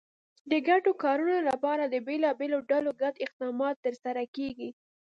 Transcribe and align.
د 0.51 0.53
ګډو 0.67 0.91
کارونو 1.03 1.39
لپاره 1.49 1.83
د 1.87 1.95
بېلابېلو 2.07 2.59
ډلو 2.71 2.91
ګډ 3.01 3.15
اقدامات 3.25 3.75
ترسره 3.85 4.23
کېږي. 4.35 4.69